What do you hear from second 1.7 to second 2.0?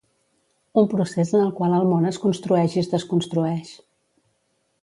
el